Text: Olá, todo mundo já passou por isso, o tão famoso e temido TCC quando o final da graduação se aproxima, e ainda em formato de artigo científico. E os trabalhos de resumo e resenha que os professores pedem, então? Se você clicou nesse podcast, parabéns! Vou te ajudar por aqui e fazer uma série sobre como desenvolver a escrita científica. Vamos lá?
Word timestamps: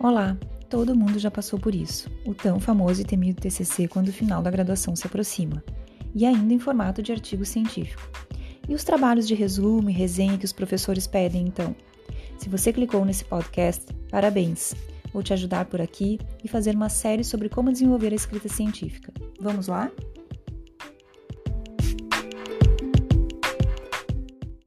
Olá, 0.00 0.38
todo 0.70 0.94
mundo 0.94 1.18
já 1.18 1.28
passou 1.28 1.58
por 1.58 1.74
isso, 1.74 2.08
o 2.24 2.32
tão 2.32 2.60
famoso 2.60 3.00
e 3.00 3.04
temido 3.04 3.40
TCC 3.40 3.88
quando 3.88 4.10
o 4.10 4.12
final 4.12 4.40
da 4.40 4.48
graduação 4.48 4.94
se 4.94 5.04
aproxima, 5.08 5.60
e 6.14 6.24
ainda 6.24 6.54
em 6.54 6.58
formato 6.60 7.02
de 7.02 7.10
artigo 7.10 7.44
científico. 7.44 8.08
E 8.68 8.74
os 8.76 8.84
trabalhos 8.84 9.26
de 9.26 9.34
resumo 9.34 9.90
e 9.90 9.92
resenha 9.92 10.38
que 10.38 10.44
os 10.44 10.52
professores 10.52 11.08
pedem, 11.08 11.48
então? 11.48 11.74
Se 12.38 12.48
você 12.48 12.72
clicou 12.72 13.04
nesse 13.04 13.24
podcast, 13.24 13.92
parabéns! 14.08 14.72
Vou 15.12 15.20
te 15.20 15.32
ajudar 15.32 15.64
por 15.64 15.80
aqui 15.80 16.20
e 16.44 16.48
fazer 16.48 16.76
uma 16.76 16.88
série 16.88 17.24
sobre 17.24 17.48
como 17.48 17.72
desenvolver 17.72 18.12
a 18.12 18.16
escrita 18.16 18.48
científica. 18.48 19.12
Vamos 19.40 19.66
lá? 19.66 19.90